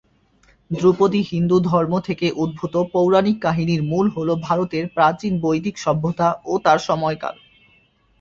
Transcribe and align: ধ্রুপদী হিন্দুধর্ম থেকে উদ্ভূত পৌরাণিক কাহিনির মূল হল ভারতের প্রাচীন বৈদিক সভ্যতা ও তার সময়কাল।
ধ্রুপদী 0.71 1.21
হিন্দুধর্ম 1.31 1.93
থেকে 1.99 2.27
উদ্ভূত 2.35 2.75
পৌরাণিক 2.93 3.37
কাহিনির 3.41 3.81
মূল 3.83 4.05
হল 4.09 4.29
ভারতের 4.41 4.85
প্রাচীন 4.87 5.33
বৈদিক 5.39 5.75
সভ্যতা 5.77 6.27
ও 6.45 6.53
তার 6.65 6.79
সময়কাল। 6.79 7.35